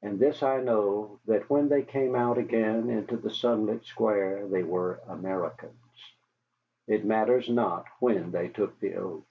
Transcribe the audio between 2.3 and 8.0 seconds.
again into the sunlit square they were Americans. It matters not